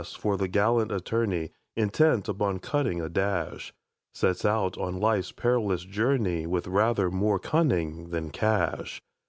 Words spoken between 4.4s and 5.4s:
out on life's